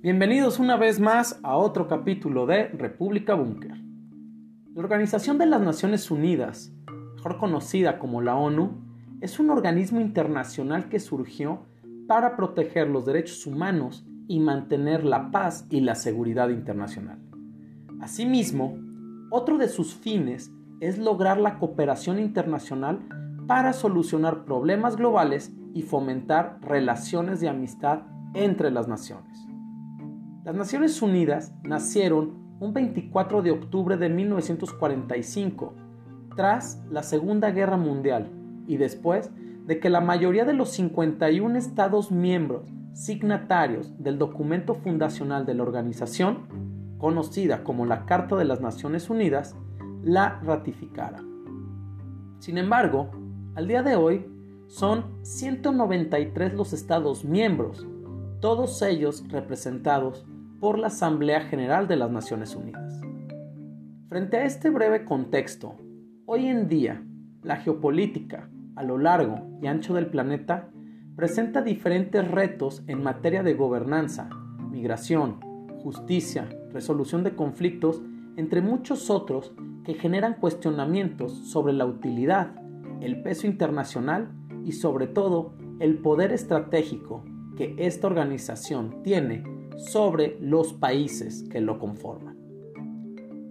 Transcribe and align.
Bienvenidos 0.00 0.60
una 0.60 0.76
vez 0.76 1.00
más 1.00 1.40
a 1.42 1.56
otro 1.56 1.88
capítulo 1.88 2.46
de 2.46 2.68
República 2.68 3.34
Búnker. 3.34 3.72
La 4.72 4.80
Organización 4.80 5.38
de 5.38 5.46
las 5.46 5.60
Naciones 5.60 6.08
Unidas, 6.12 6.72
mejor 7.16 7.38
conocida 7.38 7.98
como 7.98 8.22
la 8.22 8.36
ONU, 8.36 8.80
es 9.20 9.40
un 9.40 9.50
organismo 9.50 10.00
internacional 10.00 10.88
que 10.88 11.00
surgió 11.00 11.66
para 12.06 12.36
proteger 12.36 12.88
los 12.88 13.06
derechos 13.06 13.44
humanos 13.44 14.06
y 14.28 14.38
mantener 14.38 15.02
la 15.04 15.32
paz 15.32 15.66
y 15.68 15.80
la 15.80 15.96
seguridad 15.96 16.50
internacional. 16.50 17.18
Asimismo, 18.00 18.78
otro 19.30 19.58
de 19.58 19.66
sus 19.66 19.96
fines 19.96 20.52
es 20.78 20.98
lograr 20.98 21.40
la 21.40 21.58
cooperación 21.58 22.20
internacional 22.20 23.00
para 23.48 23.72
solucionar 23.72 24.44
problemas 24.44 24.94
globales 24.94 25.52
y 25.74 25.82
fomentar 25.82 26.60
relaciones 26.62 27.40
de 27.40 27.48
amistad 27.48 28.02
entre 28.34 28.70
las 28.70 28.86
naciones. 28.86 29.47
Las 30.48 30.56
Naciones 30.56 31.02
Unidas 31.02 31.52
nacieron 31.62 32.56
un 32.58 32.72
24 32.72 33.42
de 33.42 33.50
octubre 33.50 33.98
de 33.98 34.08
1945, 34.08 35.74
tras 36.36 36.82
la 36.90 37.02
Segunda 37.02 37.50
Guerra 37.50 37.76
Mundial 37.76 38.30
y 38.66 38.78
después 38.78 39.30
de 39.66 39.78
que 39.78 39.90
la 39.90 40.00
mayoría 40.00 40.46
de 40.46 40.54
los 40.54 40.70
51 40.70 41.58
Estados 41.58 42.10
miembros 42.10 42.72
signatarios 42.94 43.92
del 44.02 44.16
documento 44.16 44.72
fundacional 44.72 45.44
de 45.44 45.52
la 45.52 45.64
organización, 45.64 46.96
conocida 46.96 47.62
como 47.62 47.84
la 47.84 48.06
Carta 48.06 48.34
de 48.34 48.46
las 48.46 48.62
Naciones 48.62 49.10
Unidas, 49.10 49.54
la 50.02 50.40
ratificara. 50.42 51.22
Sin 52.38 52.56
embargo, 52.56 53.10
al 53.54 53.68
día 53.68 53.82
de 53.82 53.96
hoy 53.96 54.24
son 54.66 55.04
193 55.20 56.54
los 56.54 56.72
Estados 56.72 57.26
miembros, 57.26 57.86
todos 58.40 58.80
ellos 58.80 59.24
representados 59.28 60.24
por 60.60 60.78
la 60.78 60.88
Asamblea 60.88 61.42
General 61.42 61.86
de 61.86 61.96
las 61.96 62.10
Naciones 62.10 62.56
Unidas. 62.56 63.00
Frente 64.08 64.38
a 64.38 64.44
este 64.44 64.70
breve 64.70 65.04
contexto, 65.04 65.76
hoy 66.26 66.46
en 66.46 66.68
día 66.68 67.02
la 67.42 67.56
geopolítica 67.56 68.50
a 68.74 68.82
lo 68.82 68.98
largo 68.98 69.58
y 69.62 69.68
ancho 69.68 69.94
del 69.94 70.06
planeta 70.06 70.70
presenta 71.14 71.62
diferentes 71.62 72.28
retos 72.28 72.82
en 72.86 73.02
materia 73.02 73.42
de 73.42 73.54
gobernanza, 73.54 74.30
migración, 74.70 75.40
justicia, 75.82 76.48
resolución 76.72 77.22
de 77.22 77.36
conflictos, 77.36 78.02
entre 78.36 78.60
muchos 78.60 79.10
otros 79.10 79.52
que 79.84 79.94
generan 79.94 80.34
cuestionamientos 80.34 81.32
sobre 81.50 81.72
la 81.72 81.86
utilidad, 81.86 82.52
el 83.00 83.22
peso 83.22 83.46
internacional 83.46 84.30
y 84.64 84.72
sobre 84.72 85.06
todo 85.06 85.54
el 85.78 85.98
poder 85.98 86.32
estratégico 86.32 87.24
que 87.56 87.74
esta 87.78 88.06
organización 88.06 89.02
tiene 89.02 89.57
sobre 89.78 90.36
los 90.40 90.72
países 90.72 91.44
que 91.50 91.60
lo 91.60 91.78
conforman. 91.78 92.36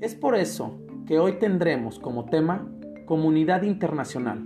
Es 0.02 0.14
por 0.14 0.36
eso 0.36 0.78
que 1.06 1.20
hoy 1.20 1.40
tendremos 1.40 2.00
como 2.00 2.26
tema 2.26 2.70
Comunidad 3.06 3.64
Internacional, 3.64 4.46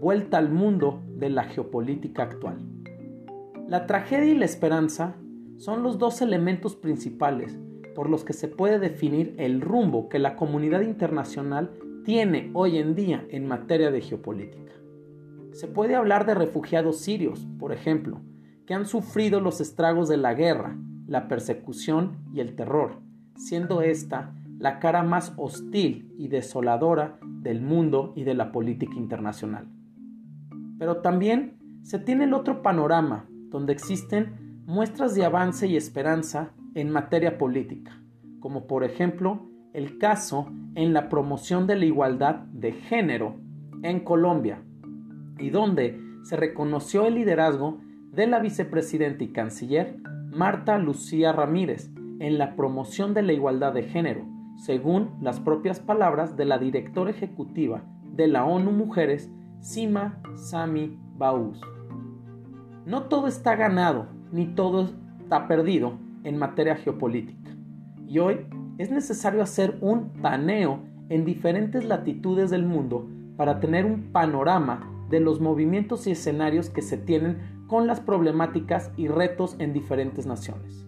vuelta 0.00 0.38
al 0.38 0.50
mundo 0.50 1.00
de 1.16 1.30
la 1.30 1.44
geopolítica 1.44 2.24
actual. 2.24 2.58
La 3.68 3.86
tragedia 3.86 4.32
y 4.32 4.36
la 4.36 4.44
esperanza 4.44 5.14
son 5.58 5.84
los 5.84 5.98
dos 5.98 6.20
elementos 6.20 6.74
principales 6.74 7.56
por 7.94 8.10
los 8.10 8.24
que 8.24 8.32
se 8.32 8.48
puede 8.48 8.80
definir 8.80 9.36
el 9.38 9.60
rumbo 9.60 10.08
que 10.08 10.18
la 10.18 10.34
comunidad 10.34 10.80
internacional 10.80 11.70
tiene 12.04 12.50
hoy 12.52 12.78
en 12.78 12.96
día 12.96 13.24
en 13.30 13.46
materia 13.46 13.92
de 13.92 14.00
geopolítica. 14.00 14.72
Se 15.52 15.68
puede 15.68 15.94
hablar 15.94 16.26
de 16.26 16.34
refugiados 16.34 16.98
sirios, 16.98 17.46
por 17.60 17.72
ejemplo, 17.72 18.20
que 18.66 18.74
han 18.74 18.86
sufrido 18.86 19.40
los 19.40 19.60
estragos 19.60 20.08
de 20.08 20.16
la 20.16 20.34
guerra 20.34 20.76
la 21.12 21.28
persecución 21.28 22.16
y 22.32 22.40
el 22.40 22.56
terror, 22.56 22.94
siendo 23.36 23.82
esta 23.82 24.34
la 24.58 24.78
cara 24.78 25.02
más 25.02 25.34
hostil 25.36 26.10
y 26.16 26.28
desoladora 26.28 27.18
del 27.22 27.60
mundo 27.60 28.14
y 28.16 28.24
de 28.24 28.32
la 28.32 28.50
política 28.50 28.94
internacional. 28.96 29.66
Pero 30.78 31.02
también 31.02 31.58
se 31.82 31.98
tiene 31.98 32.24
el 32.24 32.32
otro 32.32 32.62
panorama, 32.62 33.26
donde 33.50 33.74
existen 33.74 34.62
muestras 34.64 35.14
de 35.14 35.26
avance 35.26 35.66
y 35.66 35.76
esperanza 35.76 36.52
en 36.74 36.88
materia 36.88 37.36
política, 37.36 38.00
como 38.40 38.66
por 38.66 38.82
ejemplo 38.82 39.50
el 39.74 39.98
caso 39.98 40.50
en 40.74 40.94
la 40.94 41.10
promoción 41.10 41.66
de 41.66 41.76
la 41.76 41.84
igualdad 41.84 42.36
de 42.36 42.72
género 42.72 43.36
en 43.82 44.00
Colombia, 44.00 44.62
y 45.38 45.50
donde 45.50 46.00
se 46.22 46.38
reconoció 46.38 47.04
el 47.04 47.16
liderazgo 47.16 47.80
de 48.12 48.26
la 48.26 48.38
vicepresidenta 48.38 49.24
y 49.24 49.28
canciller 49.28 49.98
Marta 50.34 50.78
Lucía 50.78 51.30
Ramírez 51.30 51.90
en 52.18 52.38
la 52.38 52.56
promoción 52.56 53.12
de 53.12 53.20
la 53.20 53.34
igualdad 53.34 53.74
de 53.74 53.82
género, 53.82 54.24
según 54.56 55.10
las 55.20 55.40
propias 55.40 55.78
palabras 55.78 56.38
de 56.38 56.46
la 56.46 56.56
directora 56.56 57.10
ejecutiva 57.10 57.84
de 58.14 58.28
la 58.28 58.46
ONU 58.46 58.70
Mujeres, 58.70 59.30
Sima 59.60 60.22
Sami 60.34 60.98
Baus. 61.18 61.60
No 62.86 63.02
todo 63.04 63.26
está 63.26 63.56
ganado, 63.56 64.06
ni 64.32 64.46
todo 64.46 64.88
está 65.20 65.46
perdido 65.46 65.98
en 66.24 66.38
materia 66.38 66.76
geopolítica. 66.76 67.50
Y 68.08 68.18
hoy 68.18 68.46
es 68.78 68.90
necesario 68.90 69.42
hacer 69.42 69.76
un 69.82 70.14
paneo 70.22 70.80
en 71.10 71.26
diferentes 71.26 71.84
latitudes 71.84 72.48
del 72.48 72.64
mundo 72.64 73.06
para 73.36 73.60
tener 73.60 73.84
un 73.84 74.12
panorama 74.12 74.88
de 75.10 75.20
los 75.20 75.42
movimientos 75.42 76.06
y 76.06 76.12
escenarios 76.12 76.70
que 76.70 76.80
se 76.80 76.96
tienen 76.96 77.61
con 77.72 77.86
las 77.86 78.00
problemáticas 78.00 78.90
y 78.98 79.08
retos 79.08 79.56
en 79.58 79.72
diferentes 79.72 80.26
naciones. 80.26 80.86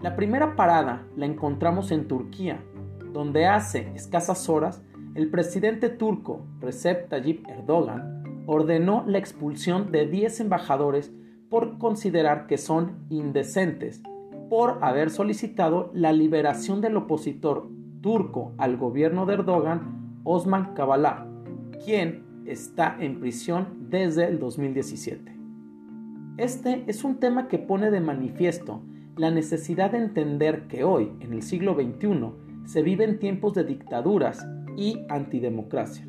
La 0.00 0.16
primera 0.16 0.56
parada 0.56 1.06
la 1.14 1.26
encontramos 1.26 1.90
en 1.90 2.08
Turquía, 2.08 2.64
donde 3.12 3.44
hace 3.44 3.92
escasas 3.94 4.48
horas 4.48 4.82
el 5.14 5.28
presidente 5.28 5.90
turco 5.90 6.46
Recep 6.62 7.10
Tayyip 7.10 7.46
Erdogan 7.46 8.44
ordenó 8.46 9.04
la 9.06 9.18
expulsión 9.18 9.92
de 9.92 10.06
10 10.06 10.40
embajadores 10.40 11.12
por 11.50 11.76
considerar 11.76 12.46
que 12.46 12.56
son 12.56 13.04
indecentes 13.10 14.02
por 14.48 14.78
haber 14.80 15.10
solicitado 15.10 15.90
la 15.92 16.14
liberación 16.14 16.80
del 16.80 16.96
opositor 16.96 17.68
turco 18.00 18.54
al 18.56 18.78
gobierno 18.78 19.26
de 19.26 19.34
Erdogan, 19.34 20.22
Osman 20.24 20.72
Kavala, 20.72 21.26
quien 21.84 22.24
está 22.46 22.96
en 22.98 23.20
prisión 23.20 23.90
desde 23.90 24.24
el 24.28 24.38
2017. 24.38 25.39
Este 26.40 26.84
es 26.86 27.04
un 27.04 27.16
tema 27.16 27.48
que 27.48 27.58
pone 27.58 27.90
de 27.90 28.00
manifiesto 28.00 28.80
la 29.14 29.30
necesidad 29.30 29.90
de 29.90 29.98
entender 29.98 30.68
que 30.68 30.84
hoy, 30.84 31.12
en 31.20 31.34
el 31.34 31.42
siglo 31.42 31.74
XXI, 31.74 32.32
se 32.64 32.82
viven 32.82 33.18
tiempos 33.18 33.52
de 33.52 33.64
dictaduras 33.64 34.48
y 34.74 35.04
antidemocracia. 35.10 36.08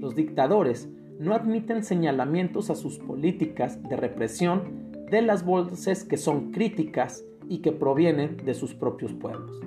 Los 0.00 0.16
dictadores 0.16 0.88
no 1.20 1.32
admiten 1.32 1.84
señalamientos 1.84 2.70
a 2.70 2.74
sus 2.74 2.98
políticas 2.98 3.80
de 3.84 3.94
represión 3.94 4.90
de 5.12 5.22
las 5.22 5.44
voces 5.44 6.02
que 6.02 6.16
son 6.16 6.50
críticas 6.50 7.24
y 7.48 7.58
que 7.58 7.70
provienen 7.70 8.36
de 8.38 8.54
sus 8.54 8.74
propios 8.74 9.12
pueblos. 9.12 9.60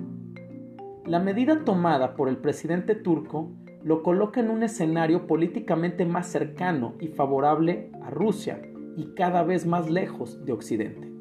La 1.06 1.20
medida 1.20 1.64
tomada 1.64 2.16
por 2.16 2.28
el 2.28 2.36
presidente 2.36 2.94
turco 2.96 3.50
lo 3.82 4.02
coloca 4.02 4.40
en 4.40 4.50
un 4.50 4.62
escenario 4.62 5.26
políticamente 5.26 6.04
más 6.04 6.26
cercano 6.26 6.96
y 7.00 7.08
favorable 7.08 7.90
a 8.02 8.10
Rusia, 8.10 8.60
y 8.96 9.14
cada 9.14 9.42
vez 9.42 9.66
más 9.66 9.90
lejos 9.90 10.44
de 10.44 10.52
Occidente. 10.52 11.12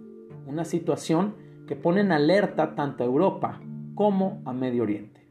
Una 0.46 0.66
situación 0.66 1.36
que 1.68 1.76
pone 1.76 2.02
en 2.02 2.12
alerta 2.12 2.76
tanto 2.76 3.04
a 3.04 3.08
Europa 3.08 3.62
como 3.96 4.42
a 4.46 4.54
Medio 4.54 4.84
Oriente. 4.84 5.28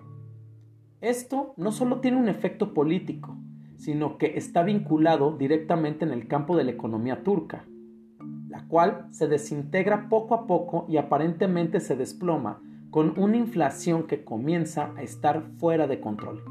Esto 1.00 1.54
no 1.56 1.72
solo 1.72 2.00
tiene 2.00 2.18
un 2.18 2.28
efecto 2.28 2.74
político, 2.74 3.36
sino 3.76 4.18
que 4.18 4.36
está 4.36 4.62
vinculado 4.62 5.36
directamente 5.36 6.04
en 6.04 6.12
el 6.12 6.28
campo 6.28 6.56
de 6.56 6.64
la 6.64 6.70
economía 6.72 7.22
turca, 7.22 7.64
la 8.48 8.66
cual 8.68 9.06
se 9.10 9.26
desintegra 9.26 10.08
poco 10.08 10.34
a 10.34 10.46
poco 10.46 10.84
y 10.88 10.98
aparentemente 10.98 11.80
se 11.80 11.96
desploma 11.96 12.62
con 12.90 13.18
una 13.18 13.36
inflación 13.36 14.06
que 14.06 14.24
comienza 14.24 14.92
a 14.96 15.02
estar 15.02 15.42
fuera 15.58 15.86
de 15.86 16.00
control. 16.00 16.42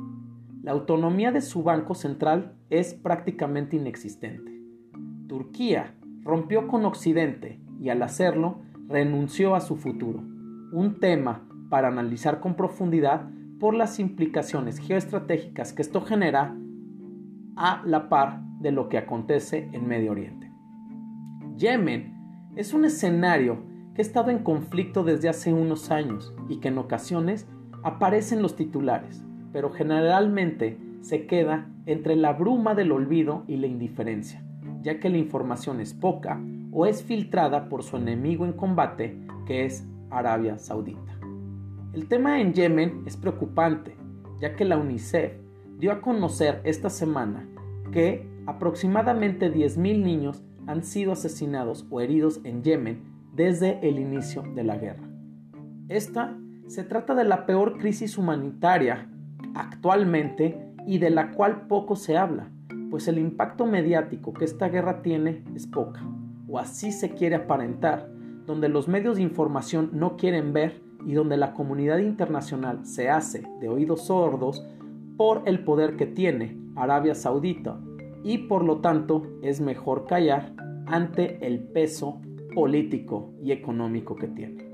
La 0.64 0.72
autonomía 0.72 1.32
de 1.32 1.42
su 1.42 1.64
banco 1.64 1.96
central 1.96 2.56
es 2.70 2.94
prácticamente 2.94 3.76
inexistente. 3.76 4.59
Turquía 5.30 5.94
rompió 6.24 6.68
con 6.68 6.86
Occidente 6.86 7.60
y 7.80 7.90
al 7.90 8.02
hacerlo 8.02 8.62
renunció 8.88 9.54
a 9.54 9.62
su 9.62 9.76
futuro, 9.76 10.24
un 10.72 11.00
tema 11.00 11.48
para 11.70 11.88
analizar 11.88 12.40
con 12.40 12.56
profundidad 12.56 13.30
por 13.60 13.76
las 13.76 14.00
implicaciones 14.00 14.80
geoestratégicas 14.80 15.72
que 15.72 15.84
esto 15.84 16.02
genera 16.02 16.58
a 17.56 17.84
la 17.86 18.10
par 18.10 18.42
de 18.60 18.72
lo 18.72 18.90
que 18.90 18.98
acontece 18.98 19.70
en 19.72 19.88
Medio 19.88 20.14
Oriente. 20.14 20.52
Yemen 21.58 22.52
es 22.56 22.74
un 22.74 22.86
escenario 22.86 23.60
que 23.94 24.02
ha 24.02 24.06
estado 24.06 24.32
en 24.32 24.40
conflicto 24.40 25.04
desde 25.04 25.30
hace 25.30 25.54
unos 25.54 25.92
años 25.92 26.34
y 26.50 26.58
que 26.58 26.70
en 26.70 26.80
ocasiones 26.80 27.48
aparece 27.84 28.34
en 28.34 28.42
los 28.42 28.56
titulares, 28.56 29.24
pero 29.54 29.70
generalmente 29.70 30.80
se 31.02 31.28
queda 31.28 31.70
entre 31.86 32.16
la 32.16 32.34
bruma 32.34 32.74
del 32.74 32.92
olvido 32.92 33.44
y 33.48 33.58
la 33.58 33.68
indiferencia 33.68 34.49
ya 34.82 35.00
que 35.00 35.10
la 35.10 35.18
información 35.18 35.80
es 35.80 35.94
poca 35.94 36.42
o 36.72 36.86
es 36.86 37.04
filtrada 37.04 37.70
por 37.70 37.84
su 37.84 37.98
enemigo 37.98 38.46
en 38.46 38.54
combate, 38.54 39.20
que 39.46 39.66
es 39.66 39.86
Arabia 40.10 40.58
Saudita. 40.58 41.20
El 41.94 42.08
tema 42.08 42.40
en 42.40 42.54
Yemen 42.54 43.04
es 43.06 43.18
preocupante, 43.18 43.96
ya 44.40 44.56
que 44.56 44.66
la 44.66 44.78
UNICEF 44.78 45.34
dio 45.78 45.92
a 45.92 46.02
conocer 46.02 46.62
esta 46.64 46.90
semana 46.90 47.48
que 47.92 48.28
aproximadamente 48.46 49.54
10.000 49.54 50.04
niños 50.04 50.44
han 50.68 50.84
sido 50.84 51.14
asesinados 51.14 51.88
o 51.90 52.02
heridos 52.02 52.42
en 52.44 52.64
Yemen 52.64 53.04
desde 53.34 53.80
el 53.88 54.00
inicio 54.00 54.44
de 54.56 54.64
la 54.64 54.78
guerra. 54.78 55.10
Esta 55.88 56.38
se 56.68 56.84
trata 56.84 57.16
de 57.16 57.24
la 57.24 57.48
peor 57.48 57.80
crisis 57.80 58.18
humanitaria 58.18 59.10
actualmente 59.56 60.74
y 60.86 61.00
de 61.00 61.10
la 61.10 61.32
cual 61.32 61.68
poco 61.68 61.96
se 61.96 62.18
habla, 62.18 62.52
pues 62.90 63.08
el 63.08 63.18
impacto 63.18 63.66
mediático 63.66 64.34
que 64.34 64.46
esta 64.46 64.70
guerra 64.70 65.02
tiene 65.02 65.44
es 65.56 65.68
poca, 65.68 66.02
o 66.48 66.60
así 66.60 66.92
se 66.92 67.12
quiere 67.12 67.36
aparentar, 67.36 68.10
donde 68.46 68.70
los 68.70 68.88
medios 68.88 69.18
de 69.18 69.24
información 69.24 69.92
no 69.94 70.18
quieren 70.18 70.54
ver 70.54 70.82
y 71.06 71.14
donde 71.14 71.38
la 71.38 71.54
comunidad 71.54 72.00
internacional 72.00 72.86
se 72.86 73.10
hace 73.10 73.44
de 73.60 73.70
oídos 73.70 74.08
sordos 74.08 74.66
por 75.18 75.44
el 75.46 75.64
poder 75.64 75.96
que 75.96 76.06
tiene 76.06 76.58
Arabia 76.76 77.16
Saudita 77.16 77.80
y 78.24 78.40
por 78.40 78.66
lo 78.66 78.80
tanto 78.80 79.24
es 79.42 79.62
mejor 79.62 80.06
callar 80.06 80.54
ante 80.88 81.46
el 81.46 81.60
peso 81.60 82.22
político 82.54 83.34
y 83.42 83.52
económico 83.52 84.16
que 84.16 84.28
tiene. 84.28 84.70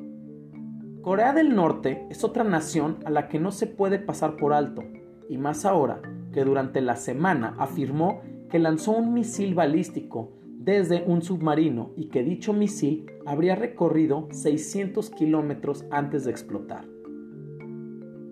Corea 1.02 1.34
del 1.34 1.56
Norte 1.56 2.08
es 2.10 2.24
otra 2.24 2.44
nación 2.44 2.98
a 3.06 3.12
la 3.12 3.28
que 3.28 3.40
no 3.40 3.52
se 3.52 3.68
puede 3.68 4.00
pasar 4.00 4.38
por 4.38 4.54
alto, 4.54 4.82
y 5.30 5.38
más 5.38 5.66
ahora 5.66 6.02
que 6.36 6.44
durante 6.44 6.82
la 6.82 6.98
semana 6.98 7.56
afirmó 7.58 8.20
que 8.50 8.60
lanzó 8.60 8.92
un 8.92 9.14
misil 9.14 9.56
balístico 9.56 10.34
desde 10.60 11.06
un 11.08 11.22
submarino 11.22 11.92
y 11.96 12.10
que 12.10 12.24
dicho 12.24 12.52
misil 12.52 13.06
habría 13.26 13.56
recorrido 13.56 14.28
600 14.32 15.12
kilómetros 15.12 15.86
antes 15.92 16.26
de 16.26 16.32
explotar. 16.32 16.84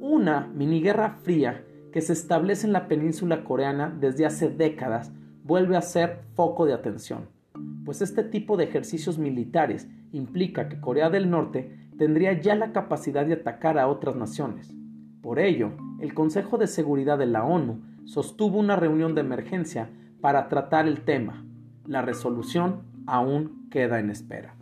Una 0.01 0.51
miniguerra 0.53 1.11
fría 1.11 1.63
que 1.93 2.01
se 2.01 2.11
establece 2.11 2.67
en 2.67 2.73
la 2.73 2.89
península 2.89 3.45
coreana 3.45 3.95
desde 3.97 4.25
hace 4.25 4.49
décadas 4.49 5.13
vuelve 5.45 5.77
a 5.77 5.81
ser 5.81 6.23
foco 6.35 6.65
de 6.65 6.73
atención, 6.73 7.29
pues 7.85 8.01
este 8.01 8.23
tipo 8.23 8.57
de 8.57 8.65
ejercicios 8.65 9.17
militares 9.17 9.87
implica 10.11 10.67
que 10.67 10.81
Corea 10.81 11.09
del 11.09 11.29
Norte 11.29 11.87
tendría 11.97 12.33
ya 12.33 12.55
la 12.55 12.73
capacidad 12.73 13.25
de 13.25 13.35
atacar 13.35 13.77
a 13.79 13.87
otras 13.87 14.17
naciones. 14.17 14.75
Por 15.21 15.39
ello, 15.39 15.71
el 16.01 16.13
Consejo 16.13 16.57
de 16.57 16.67
Seguridad 16.67 17.17
de 17.17 17.27
la 17.27 17.45
ONU 17.45 17.92
sostuvo 18.05 18.59
una 18.59 18.75
reunión 18.75 19.15
de 19.15 19.21
emergencia 19.21 19.89
para 20.21 20.47
tratar 20.49 20.87
el 20.87 21.01
tema. 21.01 21.45
La 21.85 22.01
resolución 22.01 22.83
aún 23.05 23.67
queda 23.69 23.99
en 23.99 24.09
espera. 24.09 24.55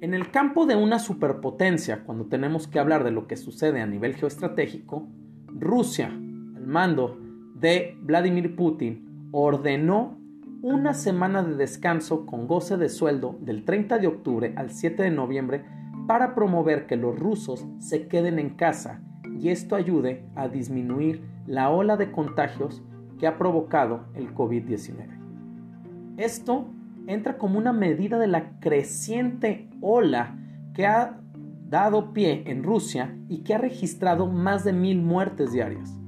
En 0.00 0.12
el 0.12 0.30
campo 0.30 0.66
de 0.66 0.76
una 0.76 0.98
superpotencia, 0.98 2.04
cuando 2.04 2.26
tenemos 2.26 2.68
que 2.68 2.78
hablar 2.78 3.02
de 3.02 3.10
lo 3.10 3.26
que 3.26 3.36
sucede 3.36 3.80
a 3.80 3.86
nivel 3.86 4.14
geoestratégico, 4.14 5.08
Rusia, 5.46 6.08
al 6.08 6.66
mando 6.66 7.18
de 7.54 7.96
Vladimir 8.02 8.54
Putin, 8.54 9.28
ordenó 9.32 10.18
una 10.60 10.94
semana 10.94 11.42
de 11.42 11.54
descanso 11.54 12.26
con 12.26 12.46
goce 12.46 12.76
de 12.76 12.88
sueldo 12.88 13.38
del 13.40 13.64
30 13.64 13.98
de 13.98 14.06
octubre 14.06 14.52
al 14.56 14.70
7 14.70 15.02
de 15.02 15.10
noviembre 15.10 15.64
para 16.06 16.34
promover 16.34 16.86
que 16.86 16.96
los 16.96 17.18
rusos 17.18 17.66
se 17.78 18.06
queden 18.08 18.38
en 18.38 18.50
casa 18.50 19.02
y 19.38 19.48
esto 19.48 19.76
ayude 19.76 20.24
a 20.34 20.48
disminuir 20.48 21.22
la 21.46 21.70
ola 21.70 21.96
de 21.96 22.10
contagios 22.12 22.82
que 23.18 23.26
ha 23.26 23.38
provocado 23.38 24.06
el 24.14 24.34
COVID-19. 24.34 26.16
Esto 26.16 26.68
entra 27.06 27.38
como 27.38 27.58
una 27.58 27.72
medida 27.72 28.18
de 28.18 28.26
la 28.26 28.58
creciente 28.60 29.68
ola 29.80 30.36
que 30.74 30.86
ha 30.86 31.20
dado 31.68 32.12
pie 32.12 32.44
en 32.46 32.62
Rusia 32.62 33.16
y 33.28 33.38
que 33.38 33.54
ha 33.54 33.58
registrado 33.58 34.26
más 34.26 34.64
de 34.64 34.72
mil 34.72 35.02
muertes 35.02 35.52
diarias. 35.52 35.98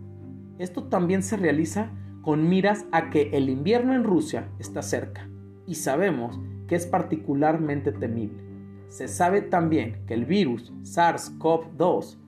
Esto 0.59 0.85
también 0.85 1.23
se 1.23 1.37
realiza 1.37 1.91
con 2.23 2.49
miras 2.49 2.87
a 2.93 3.11
que 3.11 3.31
el 3.33 3.49
invierno 3.49 3.95
en 3.95 4.05
Rusia 4.05 4.49
está 4.59 4.83
cerca 4.83 5.29
y 5.67 5.77
sabemos 5.77 6.41
que 6.67 6.75
es 6.75 6.87
particularmente 6.87 7.93
temible. 7.93 8.43
Se 8.89 9.09
sabe 9.09 9.43
también 9.43 10.05
que 10.07 10.15
el 10.15 10.25
virus 10.25 10.73
SARS-CoV-2 10.83 12.19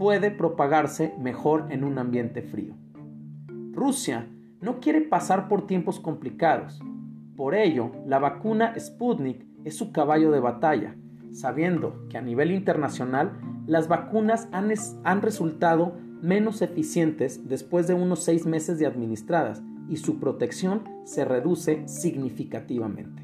puede 0.00 0.30
propagarse 0.30 1.12
mejor 1.20 1.66
en 1.68 1.84
un 1.84 1.98
ambiente 1.98 2.40
frío. 2.40 2.72
Rusia 3.74 4.30
no 4.62 4.80
quiere 4.80 5.02
pasar 5.02 5.46
por 5.46 5.66
tiempos 5.66 6.00
complicados. 6.00 6.80
Por 7.36 7.54
ello, 7.54 7.92
la 8.06 8.18
vacuna 8.18 8.72
Sputnik 8.80 9.44
es 9.62 9.76
su 9.76 9.92
caballo 9.92 10.30
de 10.30 10.40
batalla, 10.40 10.96
sabiendo 11.32 12.06
que 12.08 12.16
a 12.16 12.22
nivel 12.22 12.50
internacional 12.50 13.38
las 13.66 13.88
vacunas 13.88 14.48
han, 14.52 14.72
han 15.04 15.20
resultado 15.20 15.98
menos 16.22 16.62
eficientes 16.62 17.46
después 17.46 17.86
de 17.86 17.92
unos 17.92 18.24
seis 18.24 18.46
meses 18.46 18.78
de 18.78 18.86
administradas 18.86 19.62
y 19.86 19.98
su 19.98 20.18
protección 20.18 20.84
se 21.04 21.26
reduce 21.26 21.86
significativamente. 21.86 23.22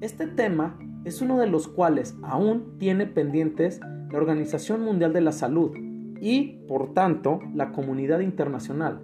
Este 0.00 0.28
tema 0.28 0.78
es 1.04 1.22
uno 1.22 1.40
de 1.40 1.48
los 1.48 1.66
cuales 1.66 2.14
aún 2.22 2.78
tiene 2.78 3.06
pendientes 3.06 3.80
la 4.12 4.18
Organización 4.18 4.82
Mundial 4.82 5.14
de 5.14 5.22
la 5.22 5.32
Salud 5.32 5.74
y, 6.20 6.58
por 6.68 6.92
tanto, 6.92 7.40
la 7.54 7.72
comunidad 7.72 8.20
internacional, 8.20 9.00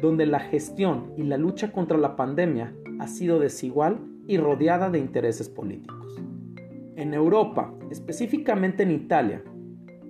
donde 0.00 0.24
la 0.24 0.38
gestión 0.38 1.12
y 1.16 1.24
la 1.24 1.36
lucha 1.36 1.72
contra 1.72 1.98
la 1.98 2.14
pandemia 2.14 2.72
ha 3.00 3.08
sido 3.08 3.40
desigual 3.40 3.98
y 4.28 4.38
rodeada 4.38 4.88
de 4.88 5.00
intereses 5.00 5.48
políticos. 5.48 6.22
En 6.94 7.12
Europa, 7.12 7.74
específicamente 7.90 8.84
en 8.84 8.92
Italia, 8.92 9.42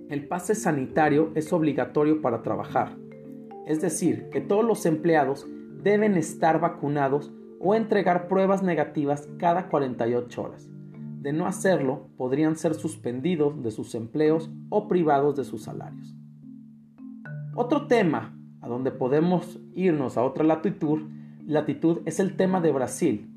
el 0.09 0.27
pase 0.27 0.53
sanitario 0.53 1.31
es 1.33 1.51
obligatorio 1.51 2.21
para 2.21 2.43
trabajar, 2.43 2.95
es 3.65 3.81
decir, 3.81 4.29
que 4.29 4.41
todos 4.41 4.63
los 4.63 4.85
empleados 4.85 5.47
deben 5.81 6.15
estar 6.15 6.59
vacunados 6.59 7.31
o 7.59 7.73
entregar 7.73 8.27
pruebas 8.27 8.61
negativas 8.61 9.27
cada 9.39 9.69
48 9.69 10.41
horas. 10.41 10.69
De 11.23 11.31
no 11.31 11.45
hacerlo, 11.47 12.09
podrían 12.17 12.57
ser 12.57 12.73
suspendidos 12.73 13.63
de 13.63 13.71
sus 13.71 13.95
empleos 13.95 14.51
o 14.67 14.89
privados 14.89 15.37
de 15.37 15.45
sus 15.45 15.63
salarios. 15.63 16.13
Otro 17.55 17.87
tema 17.87 18.37
a 18.59 18.67
donde 18.67 18.91
podemos 18.91 19.57
irnos 19.73 20.17
a 20.17 20.23
otra 20.23 20.43
latitud, 20.43 21.03
latitud 21.47 21.99
es 22.03 22.19
el 22.19 22.35
tema 22.35 22.59
de 22.59 22.73
Brasil, 22.73 23.29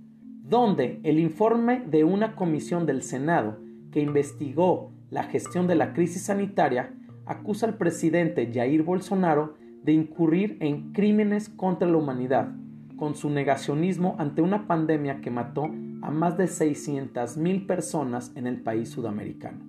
donde 0.43 0.99
el 1.05 1.21
informe 1.21 1.81
de 1.87 2.03
una 2.03 2.35
comisión 2.35 2.87
del 2.87 3.03
Senado 3.03 3.61
que 3.93 4.01
investigó 4.01 4.91
la 5.11 5.23
gestión 5.23 5.69
de 5.69 5.77
la 5.77 5.93
crisis 5.93 6.25
sanitaria 6.25 6.93
acusa 7.25 7.67
al 7.67 7.77
presidente 7.77 8.51
Jair 8.53 8.83
Bolsonaro 8.83 9.55
de 9.85 9.93
incurrir 9.93 10.57
en 10.59 10.93
crímenes 10.93 11.49
contra 11.51 11.87
la 11.89 11.99
humanidad, 11.99 12.49
con 12.97 13.15
su 13.15 13.31
negacionismo 13.31 14.17
ante 14.19 14.43
una 14.43 14.67
pandemia 14.67 15.21
que 15.21 15.31
mató 15.31 15.71
a 16.03 16.11
más 16.11 16.37
de 16.37 16.45
600.000 16.45 17.67
personas 17.67 18.33
en 18.35 18.47
el 18.47 18.63
país 18.63 18.91
sudamericano. 18.91 19.65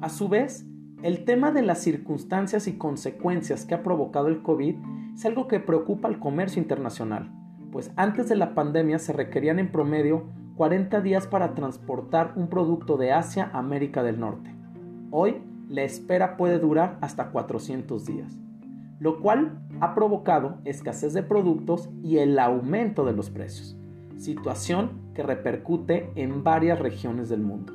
A 0.00 0.08
su 0.08 0.28
vez, 0.28 0.66
el 1.02 1.24
tema 1.24 1.52
de 1.52 1.62
las 1.62 1.82
circunstancias 1.82 2.66
y 2.68 2.78
consecuencias 2.78 3.64
que 3.64 3.74
ha 3.74 3.82
provocado 3.82 4.28
el 4.28 4.42
COVID 4.42 4.76
es 5.14 5.24
algo 5.24 5.46
que 5.46 5.60
preocupa 5.60 6.08
al 6.08 6.18
comercio 6.18 6.60
internacional, 6.60 7.30
pues 7.70 7.92
antes 7.96 8.28
de 8.28 8.36
la 8.36 8.54
pandemia 8.54 8.98
se 8.98 9.12
requerían 9.12 9.58
en 9.58 9.70
promedio 9.70 10.26
40 10.56 11.00
días 11.02 11.26
para 11.26 11.54
transportar 11.54 12.32
un 12.36 12.48
producto 12.48 12.96
de 12.96 13.12
Asia 13.12 13.50
a 13.52 13.58
América 13.58 14.02
del 14.02 14.18
Norte. 14.20 14.54
Hoy 15.10 15.36
la 15.68 15.82
espera 15.82 16.36
puede 16.36 16.58
durar 16.58 16.98
hasta 17.00 17.30
400 17.30 18.06
días, 18.06 18.38
lo 18.98 19.20
cual 19.20 19.58
ha 19.80 19.94
provocado 19.94 20.58
escasez 20.64 21.12
de 21.12 21.22
productos 21.22 21.90
y 22.02 22.18
el 22.18 22.38
aumento 22.38 23.04
de 23.04 23.12
los 23.12 23.30
precios, 23.30 23.76
situación 24.16 25.05
que 25.16 25.22
repercute 25.22 26.10
en 26.14 26.44
varias 26.44 26.78
regiones 26.78 27.30
del 27.30 27.40
mundo. 27.40 27.72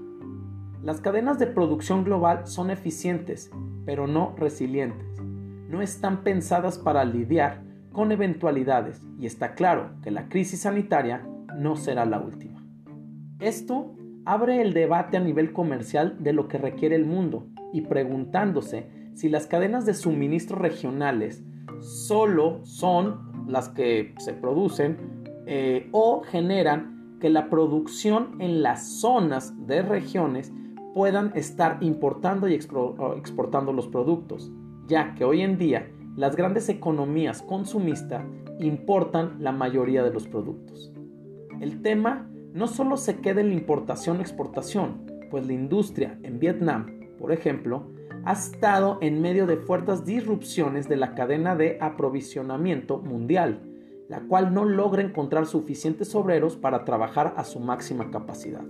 Las 0.83 1.01
cadenas 1.01 1.39
de 1.39 1.47
producción 1.47 2.03
global 2.03 2.45
son 2.45 2.69
eficientes, 2.69 3.51
pero 3.83 4.05
no 4.05 4.35
resilientes. 4.37 5.19
No 5.67 5.81
están 5.81 6.23
pensadas 6.23 6.77
para 6.77 7.03
lidiar 7.03 7.63
con 7.91 8.11
eventualidades 8.11 9.01
y 9.19 9.25
está 9.25 9.55
claro 9.55 9.89
que 10.03 10.11
la 10.11 10.29
crisis 10.29 10.61
sanitaria 10.61 11.27
no 11.57 11.75
será 11.75 12.05
la 12.05 12.19
última. 12.19 12.63
Esto 13.39 13.95
abre 14.23 14.61
el 14.61 14.73
debate 14.73 15.17
a 15.17 15.19
nivel 15.21 15.51
comercial 15.51 16.17
de 16.19 16.33
lo 16.33 16.47
que 16.47 16.59
requiere 16.59 16.95
el 16.95 17.05
mundo 17.05 17.47
y 17.73 17.81
preguntándose 17.81 18.87
si 19.15 19.29
las 19.29 19.47
cadenas 19.47 19.87
de 19.87 19.95
suministro 19.95 20.59
regionales 20.59 21.43
solo 21.79 22.63
son 22.65 23.47
las 23.47 23.69
que 23.69 24.13
se 24.19 24.33
producen 24.33 24.97
eh, 25.47 25.89
o 25.91 26.21
generan 26.21 27.00
que 27.21 27.29
la 27.29 27.49
producción 27.49 28.35
en 28.39 28.61
las 28.63 28.99
zonas 28.99 29.53
de 29.67 29.83
regiones 29.83 30.51
puedan 30.93 31.31
estar 31.35 31.77
importando 31.81 32.49
y 32.49 32.55
exportando 32.55 33.71
los 33.71 33.87
productos, 33.87 34.51
ya 34.87 35.15
que 35.15 35.23
hoy 35.23 35.41
en 35.41 35.57
día 35.57 35.89
las 36.17 36.35
grandes 36.35 36.67
economías 36.67 37.41
consumistas 37.43 38.25
importan 38.59 39.37
la 39.39 39.53
mayoría 39.53 40.03
de 40.03 40.11
los 40.11 40.27
productos. 40.27 40.91
El 41.61 41.81
tema 41.81 42.27
no 42.53 42.67
solo 42.67 42.97
se 42.97 43.19
queda 43.19 43.39
en 43.39 43.49
la 43.49 43.55
importación-exportación, 43.55 45.05
pues 45.29 45.47
la 45.47 45.53
industria 45.53 46.19
en 46.23 46.39
Vietnam, 46.39 46.99
por 47.17 47.31
ejemplo, 47.31 47.87
ha 48.25 48.33
estado 48.33 48.97
en 49.01 49.21
medio 49.21 49.47
de 49.47 49.57
fuertes 49.57 50.05
disrupciones 50.05 50.89
de 50.89 50.97
la 50.97 51.15
cadena 51.15 51.55
de 51.55 51.77
aprovisionamiento 51.79 52.97
mundial, 52.97 53.61
la 54.11 54.19
cual 54.19 54.53
no 54.53 54.65
logra 54.65 55.01
encontrar 55.01 55.45
suficientes 55.45 56.13
obreros 56.15 56.57
para 56.57 56.83
trabajar 56.83 57.33
a 57.37 57.45
su 57.45 57.61
máxima 57.61 58.11
capacidad. 58.11 58.65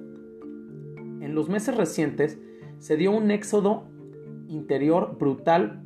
En 1.20 1.34
los 1.34 1.50
meses 1.50 1.76
recientes 1.76 2.38
se 2.78 2.96
dio 2.96 3.10
un 3.10 3.32
éxodo 3.32 3.90
interior 4.48 5.18
brutal 5.18 5.82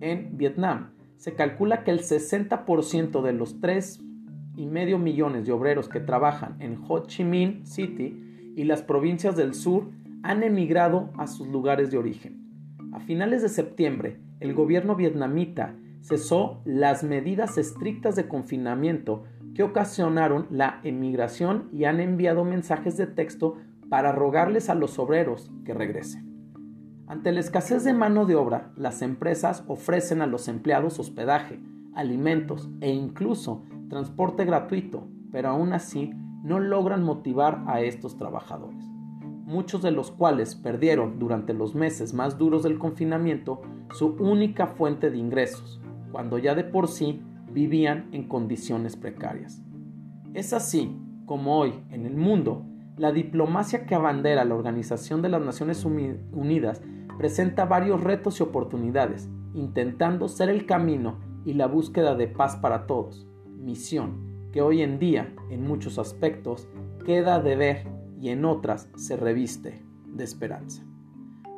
en 0.00 0.36
Vietnam. 0.36 0.90
Se 1.16 1.32
calcula 1.32 1.84
que 1.84 1.90
el 1.90 2.00
60% 2.00 3.22
de 3.22 3.32
los 3.32 3.58
3,5 3.62 4.98
millones 4.98 5.46
de 5.46 5.52
obreros 5.52 5.88
que 5.88 6.00
trabajan 6.00 6.56
en 6.60 6.78
Ho 6.86 7.06
Chi 7.06 7.24
Minh 7.24 7.64
City 7.64 8.52
y 8.56 8.64
las 8.64 8.82
provincias 8.82 9.36
del 9.36 9.54
sur 9.54 9.88
han 10.22 10.42
emigrado 10.42 11.08
a 11.16 11.28
sus 11.28 11.48
lugares 11.48 11.90
de 11.90 11.96
origen. 11.96 12.44
A 12.92 13.00
finales 13.00 13.40
de 13.40 13.48
septiembre, 13.48 14.18
el 14.40 14.52
gobierno 14.52 14.96
vietnamita 14.96 15.74
cesó 16.00 16.62
las 16.64 17.04
medidas 17.04 17.58
estrictas 17.58 18.16
de 18.16 18.28
confinamiento 18.28 19.24
que 19.54 19.62
ocasionaron 19.62 20.46
la 20.50 20.80
emigración 20.84 21.68
y 21.72 21.84
han 21.84 22.00
enviado 22.00 22.44
mensajes 22.44 22.96
de 22.96 23.06
texto 23.06 23.56
para 23.88 24.12
rogarles 24.12 24.68
a 24.68 24.74
los 24.74 24.98
obreros 24.98 25.50
que 25.64 25.74
regresen. 25.74 26.28
Ante 27.06 27.32
la 27.32 27.40
escasez 27.40 27.84
de 27.84 27.94
mano 27.94 28.26
de 28.26 28.36
obra, 28.36 28.70
las 28.76 29.00
empresas 29.00 29.64
ofrecen 29.66 30.20
a 30.20 30.26
los 30.26 30.46
empleados 30.46 30.98
hospedaje, 30.98 31.58
alimentos 31.94 32.68
e 32.80 32.90
incluso 32.92 33.64
transporte 33.88 34.44
gratuito, 34.44 35.08
pero 35.32 35.48
aún 35.48 35.72
así 35.72 36.12
no 36.44 36.60
logran 36.60 37.02
motivar 37.02 37.64
a 37.66 37.80
estos 37.80 38.16
trabajadores, 38.16 38.84
muchos 39.44 39.82
de 39.82 39.90
los 39.90 40.10
cuales 40.10 40.54
perdieron 40.54 41.18
durante 41.18 41.54
los 41.54 41.74
meses 41.74 42.14
más 42.14 42.38
duros 42.38 42.62
del 42.62 42.78
confinamiento 42.78 43.62
su 43.92 44.16
única 44.20 44.66
fuente 44.66 45.10
de 45.10 45.16
ingresos, 45.16 45.80
cuando 46.18 46.36
ya 46.38 46.56
de 46.56 46.64
por 46.64 46.88
sí 46.88 47.22
vivían 47.52 48.08
en 48.10 48.26
condiciones 48.26 48.96
precarias. 48.96 49.62
Es 50.34 50.52
así 50.52 51.00
como 51.26 51.56
hoy 51.60 51.74
en 51.92 52.06
el 52.06 52.16
mundo 52.16 52.66
la 52.96 53.12
diplomacia 53.12 53.86
que 53.86 53.94
abandera 53.94 54.44
la 54.44 54.56
Organización 54.56 55.22
de 55.22 55.28
las 55.28 55.40
Naciones 55.40 55.84
Unidas 55.84 56.82
presenta 57.18 57.66
varios 57.66 58.02
retos 58.02 58.40
y 58.40 58.42
oportunidades, 58.42 59.30
intentando 59.54 60.26
ser 60.26 60.48
el 60.48 60.66
camino 60.66 61.20
y 61.44 61.52
la 61.52 61.68
búsqueda 61.68 62.16
de 62.16 62.26
paz 62.26 62.56
para 62.56 62.88
todos, 62.88 63.28
misión 63.56 64.50
que 64.52 64.60
hoy 64.60 64.82
en 64.82 64.98
día, 64.98 65.32
en 65.50 65.62
muchos 65.62 66.00
aspectos, 66.00 66.66
queda 67.04 67.38
de 67.38 67.54
ver 67.54 67.86
y 68.20 68.30
en 68.30 68.44
otras 68.44 68.90
se 68.96 69.16
reviste 69.16 69.84
de 70.04 70.24
esperanza. 70.24 70.87